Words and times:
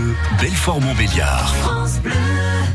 Bleu, 0.00 0.14
Belfort-Montbéliard. 0.40 1.54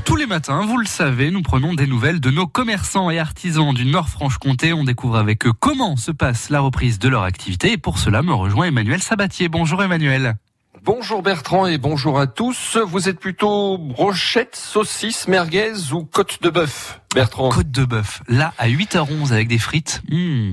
Tous 0.06 0.16
les 0.16 0.26
matins, 0.28 0.66
vous 0.66 0.78
le 0.78 0.86
savez, 0.86 1.32
nous 1.32 1.42
prenons 1.42 1.74
des 1.74 1.88
nouvelles 1.88 2.20
de 2.20 2.30
nos 2.30 2.46
commerçants 2.46 3.10
et 3.10 3.20
artisans 3.20 3.74
du 3.74 3.86
Nord-Franche-Comté. 3.86 4.74
On 4.74 4.84
découvre 4.84 5.18
avec 5.18 5.46
eux 5.48 5.54
comment 5.60 5.96
se 5.98 6.12
passe 6.12 6.50
la 6.50 6.60
reprise 6.60 7.00
de 7.00 7.10
leur 7.10 7.24
activité. 7.24 7.72
Et 7.72 7.78
pour 7.78 7.98
cela, 7.98 8.22
me 8.22 8.34
rejoint 8.34 8.68
Emmanuel 8.68 9.02
Sabatier. 9.02 9.50
Bonjour 9.50 9.82
Emmanuel. 9.82 10.36
Bonjour 10.84 11.24
Bertrand 11.24 11.66
et 11.66 11.80
bonjour 11.80 12.20
à 12.20 12.28
tous. 12.28 12.78
Vous 12.78 13.10
êtes 13.10 13.20
plutôt 13.20 13.80
brochette, 13.80 14.56
saucisse, 14.56 15.28
merguez 15.28 15.94
ou 15.94 16.04
côte 16.04 16.44
de 16.44 16.52
bœuf, 16.52 17.02
Bertrand? 17.16 17.50
Côte 17.50 17.72
de 17.72 17.86
bœuf. 17.86 18.22
Là, 18.28 18.54
à 18.60 18.68
8h11 18.68 19.32
avec 19.32 19.48
des 19.48 19.58
frites. 19.58 20.04
Mmh. 20.10 20.52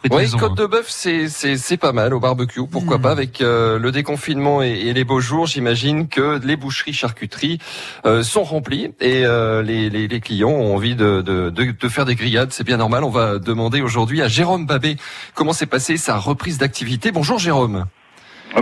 Frites 0.00 0.12
Oui, 0.12 0.22
maison, 0.22 0.38
côte 0.38 0.52
hein. 0.52 0.62
de 0.62 0.66
bœuf, 0.66 0.86
c'est 0.88 1.28
c'est 1.28 1.56
c'est 1.56 1.76
pas 1.76 1.92
mal 1.92 2.12
au 2.12 2.20
barbecue. 2.20 2.60
Pourquoi 2.70 2.98
Mm. 2.98 3.02
pas 3.02 3.10
avec 3.12 3.40
euh, 3.40 3.78
le 3.78 3.92
déconfinement 3.92 4.62
et, 4.62 4.70
et 4.70 4.92
les 4.92 5.04
beaux 5.04 5.20
jours, 5.20 5.46
j'imagine 5.46 6.08
que 6.08 6.40
les 6.44 6.56
boucheries, 6.56 6.92
charcuteries 6.92 7.58
euh, 8.06 8.22
sont 8.22 8.42
remplies 8.42 8.92
et 9.00 9.24
euh, 9.24 9.62
les, 9.62 9.88
les 9.90 10.08
les 10.08 10.20
clients 10.20 10.50
ont 10.50 10.74
envie 10.74 10.94
de 10.96 11.20
de 11.22 11.50
de, 11.50 11.70
de 11.72 11.88
faire 11.88 12.04
des 12.04 12.14
grillades. 12.16 12.52
C'est 12.52 12.64
bien 12.64 12.76
normal. 12.78 13.04
On 13.04 13.10
va 13.10 13.38
demander 13.38 13.80
aujourd'hui 13.80 14.20
à 14.22 14.28
Jérôme 14.28 14.66
Babé 14.66 14.96
comment 15.34 15.52
s'est 15.52 15.66
passée 15.66 15.96
sa 15.96 16.16
reprise 16.16 16.58
d'activité. 16.58 17.12
Bonjour 17.12 17.38
Jérôme. 17.38 17.86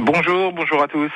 Bonjour, 0.02 0.52
bonjour 0.52 0.82
à 0.82 0.86
tous. 0.88 1.10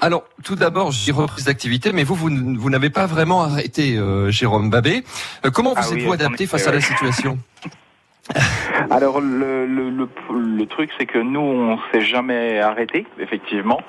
Alors, 0.00 0.24
tout 0.44 0.54
d'abord, 0.54 0.92
j'ai 0.92 1.12
reprise 1.12 1.44
d'activité, 1.44 1.92
mais 1.92 2.04
vous, 2.04 2.14
vous, 2.14 2.30
vous 2.30 2.70
n'avez 2.70 2.88
pas 2.88 3.04
vraiment 3.06 3.42
arrêté, 3.42 3.96
euh, 3.98 4.30
Jérôme 4.30 4.70
Babé. 4.70 5.02
Euh, 5.44 5.50
comment 5.50 5.74
vous 5.74 5.80
Ah 5.84 5.92
êtes-vous 5.94 6.12
adapté 6.12 6.46
face 6.46 6.66
à 6.68 6.72
la 6.72 6.80
situation? 6.80 7.38
Alors 8.90 9.20
le, 9.20 9.66
le, 9.66 9.90
le, 9.90 10.66
truc 10.66 10.90
c'est 10.98 11.06
que 11.06 11.18
nous 11.18 11.40
on 11.40 11.78
s'est 11.90 12.02
jamais 12.02 12.60
arrêté 12.60 13.06
effectivement. 13.18 13.80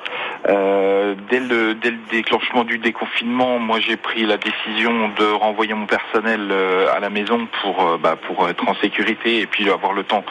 Euh, 0.48 1.16
dès 1.30 1.40
le 1.40 1.76
dès 1.76 1.92
le 1.92 1.98
déclenchement 2.10 2.64
du 2.64 2.78
déconfinement, 2.78 3.60
moi 3.60 3.80
j'ai 3.80 3.98
pris 3.98 4.26
la 4.26 4.38
décision 4.38 5.10
de 5.10 5.26
renvoyer 5.26 5.73
mon 5.73 5.86
personnel 5.86 6.50
euh, 6.52 6.94
à 6.96 7.00
la 7.00 7.09
maison 7.09 7.48
pour 7.62 7.86
euh, 7.86 7.98
bah, 7.98 8.16
pour 8.16 8.48
être 8.50 8.68
en 8.68 8.76
sécurité 8.76 9.42
et 9.42 9.46
puis 9.46 9.70
avoir 9.70 9.94
le 9.94 10.04
temps 10.04 10.23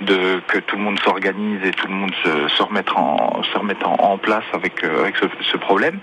de 0.00 0.40
que 0.46 0.58
tout 0.58 0.76
le 0.76 0.82
monde 0.82 0.98
s'organise 1.00 1.64
et 1.64 1.70
tout 1.70 1.86
le 1.86 1.94
monde 1.94 2.12
se, 2.22 2.48
se 2.48 2.62
remettre 2.62 2.98
en 2.98 3.42
se 3.42 3.58
remettre 3.58 3.88
en, 3.88 4.18
place 4.18 4.44
avec 4.52 4.82
euh, 4.84 5.00
avec 5.00 5.16
ce, 5.16 5.26
ce 5.40 5.56
problème. 5.56 5.98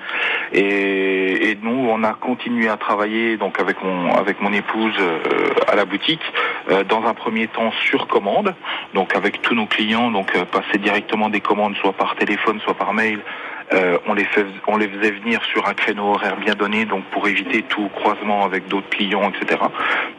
Et, 0.52 1.52
et 1.52 1.58
nous 1.62 1.88
on 1.90 2.04
a 2.04 2.14
continué 2.14 2.70
à 2.70 2.78
travailler 2.78 3.38
donc 3.38 3.60
avec 3.60 3.84
mon 3.84 4.14
avec 4.16 4.42
mon 4.42 4.54
épouse 4.54 4.94
euh, 5.00 5.54
à 5.68 5.76
la 5.76 5.86
boutique 5.86 6.22
euh, 6.70 6.84
dans 6.84 7.04
un 7.06 7.14
premier 7.14 7.48
temps 7.48 7.72
sur 7.88 8.08
commande, 8.08 8.56
donc 8.94 9.16
avec 9.16 9.42
tous 9.42 9.56
nos 9.56 9.66
clients, 9.66 10.12
donc 10.12 10.36
euh, 10.36 10.46
passer 10.46 10.78
directement 10.78 11.30
des 11.30 11.42
commandes 11.42 11.76
soit 11.78 11.94
par 11.94 12.16
téléphone, 12.16 12.60
soit 12.62 12.76
par 12.76 12.94
mail. 12.94 13.20
Euh, 13.74 13.98
on 14.08 14.14
les 14.14 14.26
fait, 14.26 14.46
on 14.68 14.78
les 14.78 14.88
faisait 14.88 15.12
venir 15.12 15.42
sur 15.46 15.68
un 15.68 15.74
créneau 15.74 16.14
horaire 16.14 16.36
bien 16.36 16.54
donné, 16.54 16.86
donc 16.86 17.04
pour 17.06 17.28
éviter 17.28 17.64
tout 17.64 17.90
croisement 17.96 18.46
avec 18.46 18.68
d'autres 18.68 18.90
clients, 18.90 19.32
etc. 19.32 19.62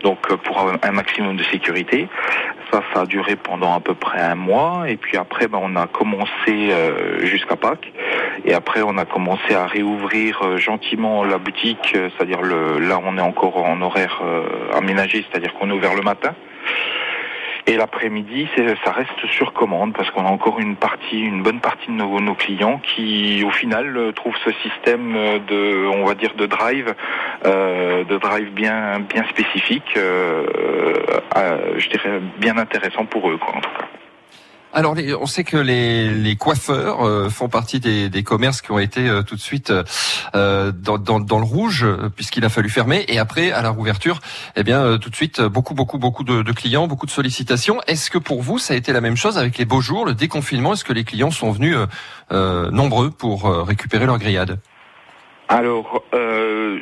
Donc 0.03 0.19
euh, 0.31 0.37
pour 0.37 0.67
un 0.83 0.91
maximum 0.93 1.37
de 1.37 1.45
sécurité. 1.45 2.09
Ça, 2.71 2.83
ça 2.93 3.01
a 3.03 3.07
duré 3.07 3.37
pendant 3.37 3.75
à 3.75 3.81
peu 3.81 3.95
près 3.95 4.21
un 4.21 4.35
mois, 4.35 4.85
et 4.89 4.97
puis 4.97 5.17
après, 5.17 5.49
ben, 5.49 5.59
on 5.63 5.77
a 5.77 5.87
commencé 5.87 6.29
euh, 6.49 7.25
jusqu'à 7.25 7.57
Pâques, 7.57 7.93
et 8.45 8.55
après 8.55 8.83
on 8.83 8.97
a 8.99 9.05
commencé 9.05 9.55
à 9.55 9.67
réouvrir 9.67 10.43
euh, 10.43 10.57
gentiment 10.57 11.25
la 11.25 11.39
boutique, 11.39 11.93
euh, 11.95 12.09
c'est-à-dire 12.17 12.43
là 12.43 13.01
on 13.05 13.17
est 13.19 13.23
encore 13.23 13.57
en 13.57 13.81
horaire 13.81 14.23
aménagé, 14.75 15.25
c'est-à-dire 15.29 15.55
qu'on 15.55 15.71
est 15.71 15.73
ouvert 15.73 15.95
le 15.95 16.03
matin. 16.03 16.35
Et 17.67 17.77
l'après-midi, 17.77 18.47
ça 18.85 18.93
reste 18.93 19.27
sur 19.27 19.55
commande 19.55 19.95
parce 19.95 20.11
qu'on 20.11 20.27
a 20.27 20.29
encore 20.29 20.61
une 20.61 20.77
partie, 20.77 21.21
une 21.21 21.43
bonne 21.43 21.61
partie 21.61 21.87
de 21.87 21.93
nos, 21.93 22.35
clients 22.35 22.79
qui, 22.79 23.43
au 23.43 23.51
final, 23.51 23.97
euh, 23.97 24.13
trouvent 24.13 24.37
ce 24.45 24.53
système 24.53 25.17
euh, 25.17 25.39
de, 25.39 25.87
on 25.87 26.05
va 26.05 26.15
dire, 26.15 26.35
de 26.35 26.45
drive, 26.45 26.95
euh, 27.47 28.05
de 28.05 28.19
drive 28.19 28.51
bien, 28.53 29.01
bien 29.01 29.25
spécifique, 29.31 29.97
je 29.97 31.89
dirais 31.89 32.21
bien 32.39 32.59
intéressant 32.59 33.07
pour 33.07 33.31
eux, 33.31 33.39
quoi, 33.39 33.57
en 33.57 33.61
tout 33.61 33.71
cas. 33.79 33.94
Alors, 34.77 34.97
les- 34.97 35.15
on 35.15 35.27
sait 35.27 35.45
que 35.45 35.57
les, 35.57 36.11
les 36.11 36.35
coiffeurs 36.35 37.07
euh, 37.07 37.31
font 37.31 37.49
partie 37.49 37.79
des, 37.79 38.09
des 38.09 38.25
commerces 38.25 38.61
qui 38.61 38.73
ont 38.73 38.81
été 38.81 39.09
euh, 39.09 39.23
tout 39.23 39.37
de 39.37 39.41
suite 39.41 39.73
euh, 40.35 40.73
dans, 40.73 40.99
dans, 40.99 41.21
dans 41.21 41.39
le 41.39 41.45
rouge, 41.45 41.87
puisqu'il 42.17 42.45
a 42.45 42.49
fallu 42.49 42.69
fermer. 42.69 43.05
Et 43.07 43.21
après, 43.21 43.53
à 43.53 43.63
la 43.63 43.71
rouverture, 43.71 44.19
eh 44.57 44.65
bien, 44.65 44.83
euh, 44.83 44.99
tout 44.99 45.11
de 45.11 45.15
suite, 45.15 45.41
beaucoup, 45.41 45.75
beaucoup, 45.75 45.99
beaucoup 45.99 46.25
de, 46.25 46.43
de 46.43 46.53
clients, 46.53 46.89
beaucoup 46.89 47.07
de 47.07 47.13
sollicitations. 47.13 47.81
Est-ce 47.87 48.11
que 48.11 48.19
pour 48.19 48.43
vous, 48.43 48.59
ça 48.59 48.75
a 48.75 48.77
été 48.77 48.93
la 48.93 49.01
même 49.01 49.17
chose 49.17 49.39
avec 49.39 49.59
les 49.59 49.65
beaux 49.65 49.81
jours, 49.81 50.07
le 50.07 50.15
déconfinement? 50.15 50.73
Est-ce 50.73 50.85
que 50.85 50.93
les 50.93 51.05
clients 51.05 51.31
sont 51.31 51.53
venus 51.53 51.77
euh, 51.77 51.87
euh, 52.33 52.71
nombreux 52.73 53.11
pour 53.13 53.45
récupérer 53.65 54.07
leur 54.07 54.19
grillade? 54.19 54.59
Alors, 55.49 56.03
euh, 56.15 56.81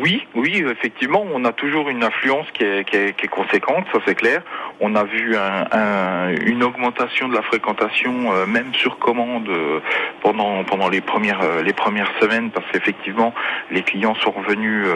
oui, 0.00 0.26
oui, 0.34 0.64
effectivement, 0.70 1.24
on 1.34 1.44
a 1.44 1.52
toujours 1.52 1.88
une 1.88 2.02
influence 2.04 2.46
qui 2.52 2.64
est, 2.64 2.84
qui 2.88 2.96
est, 2.96 3.16
qui 3.16 3.26
est 3.26 3.28
conséquente, 3.28 3.84
ça 3.92 3.98
c'est 4.06 4.14
clair. 4.14 4.42
On 4.80 4.94
a 4.96 5.04
vu 5.04 5.36
un, 5.36 5.66
un- 5.72 6.34
une 6.46 6.62
augmentation 6.62 7.28
de 7.28 7.34
la 7.34 7.42
fréquentation, 7.42 8.32
euh, 8.32 8.46
même 8.46 8.72
sur 8.74 8.98
commande, 8.98 9.48
euh, 9.48 9.80
pendant 10.22 10.64
pendant 10.64 10.88
les 10.88 11.00
premières 11.00 11.40
euh, 11.42 11.62
les 11.62 11.72
premières 11.72 12.10
semaines, 12.20 12.50
parce 12.50 12.66
qu'effectivement, 12.72 13.32
les 13.70 13.82
clients 13.82 14.14
sont 14.16 14.30
revenus 14.30 14.86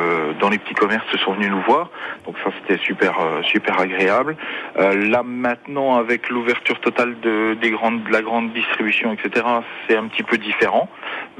dans 0.40 0.48
les 0.48 0.58
petits 0.58 0.74
commerces, 0.74 1.04
sont 1.24 1.32
venus 1.34 1.50
nous 1.50 1.62
voir. 1.62 1.90
Donc 2.26 2.36
ça 2.44 2.50
c'était 2.60 2.82
super 2.82 3.14
super 3.44 3.78
agréable. 3.80 4.36
Là 4.76 5.22
maintenant, 5.24 5.96
avec 5.96 6.28
l'ouverture 6.28 6.80
totale 6.80 7.18
de 7.20 7.54
des 7.60 7.70
grandes 7.70 8.02
de 8.04 8.12
la 8.12 8.22
grande 8.22 8.52
distribution, 8.52 9.12
etc., 9.12 9.46
c'est 9.86 9.96
un 9.96 10.06
petit 10.08 10.22
peu 10.22 10.38
différent 10.38 10.88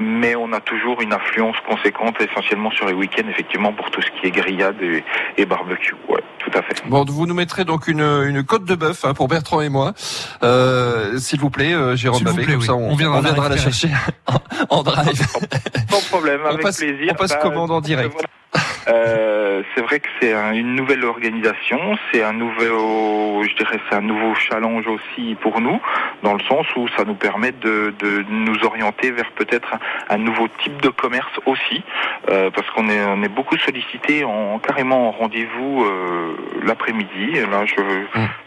mais 0.01 0.33
on 0.35 0.53
a 0.53 0.61
toujours 0.61 1.01
une 1.01 1.11
influence 1.13 1.57
conséquente 1.67 2.19
essentiellement 2.21 2.71
sur 2.71 2.87
les 2.87 2.93
week-ends 2.93 3.27
effectivement 3.29 3.48
pour 3.77 3.89
tout 3.91 4.01
ce 4.01 4.07
qui 4.21 4.27
est 4.27 4.31
grillade 4.31 4.75
et, 4.81 5.03
et 5.37 5.45
barbecue. 5.45 5.95
Ouais, 6.07 6.21
tout 6.39 6.51
à 6.57 6.61
fait. 6.61 6.81
Bon, 6.87 7.03
vous 7.05 7.25
nous 7.25 7.33
mettrez 7.33 7.65
donc 7.65 7.87
une, 7.87 8.01
une 8.01 8.43
côte 8.43 8.63
de 8.65 8.75
bœuf 8.75 9.03
hein, 9.05 9.13
pour 9.13 9.27
Bertrand 9.27 9.61
et 9.61 9.69
moi, 9.69 9.93
euh, 10.43 11.17
s'il 11.17 11.39
vous 11.39 11.49
plaît, 11.49 11.73
euh, 11.73 11.95
Jérôme 11.95 12.19
S'il 12.19 12.27
vous 12.27 12.33
Babé, 12.33 12.45
plaît, 12.45 12.53
comme 12.53 12.61
oui. 12.61 12.67
ça 12.67 12.75
on, 12.75 12.91
On 12.91 12.95
viendra 12.95 13.21
la 13.21 13.31
la 13.31 13.41
récupérer. 13.43 13.59
chercher 13.59 13.89
en, 14.69 14.77
en 14.79 14.83
drive. 14.83 15.21
Sans 15.89 16.09
problème, 16.09 16.39
On 16.45 16.49
avec 16.49 16.61
passe- 16.61 16.77
plaisir. 16.77 17.11
on 17.11 17.15
passe 17.15 17.31
Bah, 17.31 17.39
commande 17.41 17.71
en 17.71 17.81
direct. 17.81 18.15
Euh, 18.89 19.61
c'est 19.75 19.81
vrai 19.81 19.99
que 19.99 20.07
c'est 20.19 20.33
un- 20.33 20.53
une 20.53 20.75
nouvelle 20.75 21.05
organisation, 21.05 21.79
c'est 22.11 22.23
un 22.23 22.33
nouveau, 22.33 23.43
je 23.43 23.55
dirais, 23.55 23.77
c'est 23.89 23.95
un 23.95 24.01
nouveau 24.01 24.33
challenge 24.35 24.87
aussi 24.87 25.35
pour 25.41 25.61
nous, 25.61 25.79
dans 26.23 26.33
le 26.33 26.39
sens 26.41 26.65
où 26.75 26.87
ça 26.97 27.03
nous 27.05 27.13
permet 27.13 27.51
de, 27.51 27.93
de 27.99 28.25
nous 28.29 28.63
orienter 28.65 29.11
vers 29.11 29.29
peut-être 29.31 29.75
un, 30.09 30.15
un 30.15 30.17
nouveau 30.17 30.47
type 30.63 30.81
de 30.81 30.89
commerce 30.89 31.39
aussi, 31.45 31.83
euh, 32.29 32.49
parce 32.49 32.67
qu'on 32.71 32.89
est, 32.89 33.03
on 33.05 33.21
est 33.21 33.29
beaucoup 33.29 33.57
sollicité 33.57 34.23
en 34.23 34.57
carrément 34.59 35.09
en 35.09 35.11
rendez-vous 35.11 35.83
euh, 35.85 36.35
l'après-midi. 36.65 37.39
Là, 37.51 37.65
je, 37.65 37.75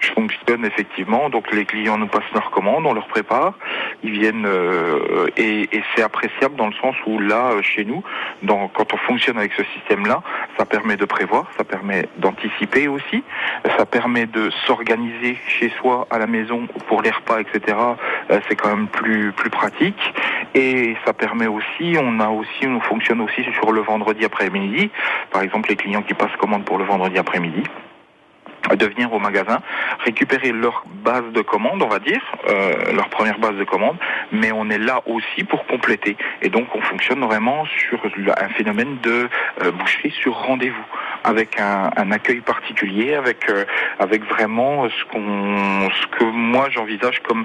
je 0.00 0.12
fonctionne 0.12 0.65
effectivement, 0.65 1.31
donc 1.31 1.50
les 1.53 1.65
clients 1.65 1.99
nous 1.99 2.06
passent 2.06 2.31
leurs 2.34 2.50
commandes, 2.50 2.87
on 2.87 2.93
leur 2.93 3.06
prépare, 3.06 3.55
ils 4.03 4.12
viennent 4.12 4.47
euh, 4.47 5.27
et, 5.37 5.69
et 5.73 5.83
c'est 5.95 6.03
appréciable 6.03 6.56
dans 6.56 6.67
le 6.67 6.75
sens 6.75 6.95
où 7.06 7.19
là, 7.19 7.50
chez 7.62 7.84
nous, 7.84 8.03
dans, 8.43 8.69
quand 8.69 8.93
on 8.93 8.97
fonctionne 8.99 9.39
avec 9.39 9.53
ce 9.55 9.65
système-là, 9.65 10.23
ça 10.59 10.65
permet 10.65 10.97
de 10.97 11.05
prévoir, 11.05 11.47
ça 11.56 11.65
permet 11.65 12.09
d'anticiper 12.19 12.89
aussi, 12.89 13.23
ça 13.77 13.87
permet 13.87 14.27
de 14.27 14.50
s'organiser 14.67 15.37
chez 15.47 15.71
soi 15.81 16.06
à 16.11 16.19
la 16.19 16.27
maison 16.27 16.67
pour 16.89 17.03
les 17.03 17.11
repas, 17.11 17.41
etc. 17.41 17.77
Euh, 18.31 18.41
c'est 18.49 18.56
quand 18.56 18.75
même 18.75 18.89
plus 18.89 19.33
plus 19.33 19.50
pratique 19.50 20.15
et 20.55 20.97
ça 21.05 21.12
permet 21.12 21.47
aussi, 21.47 21.97
on 21.99 22.21
a 22.21 22.29
aussi, 22.29 22.67
on 22.67 22.81
fonctionne 22.81 23.21
aussi 23.21 23.44
sur 23.55 23.73
le 23.73 23.81
vendredi 23.81 24.25
après-midi. 24.25 24.91
Par 25.31 25.43
exemple, 25.43 25.71
les 25.71 25.77
clients 25.77 26.03
qui 26.03 26.15
passent 26.15 26.37
commande 26.39 26.65
pour 26.65 26.79
le 26.79 26.84
vendredi 26.84 27.19
après-midi 27.19 27.62
de 28.71 28.87
venir 28.87 29.12
au 29.12 29.19
magasin, 29.19 29.61
récupérer 30.05 30.53
leur 30.53 30.84
base 31.05 31.25
de 31.33 31.41
commande, 31.41 31.83
on 31.83 31.89
va 31.89 31.99
dire, 31.99 32.23
euh, 32.49 32.93
leur 32.93 33.09
première 33.09 33.39
base 33.39 33.56
de 33.56 33.65
commande, 33.65 33.97
mais 34.31 34.53
on 34.53 34.71
est 34.71 34.78
là 34.78 35.03
aussi 35.06 35.45
pour 35.45 35.67
compléter. 35.67 36.17
Et 36.43 36.49
donc 36.49 36.67
on 36.75 36.81
fonctionne 36.81 37.21
vraiment 37.25 37.64
sur 37.67 38.00
un 38.05 38.49
phénomène 38.50 38.99
de 39.03 39.29
euh, 39.62 39.70
boucherie 39.73 40.12
sur 40.12 40.35
rendez-vous, 40.35 40.87
avec 41.25 41.61
un, 41.61 41.91
un 41.97 42.12
accueil 42.12 42.41
particulier, 42.41 43.14
avec 43.14 43.49
euh, 43.50 43.64
avec 43.99 44.25
vraiment 44.25 44.88
ce 44.88 45.05
qu'on, 45.11 45.88
ce 45.91 46.06
que 46.19 46.25
moi 46.25 46.69
j'envisage 46.70 47.20
comme 47.20 47.44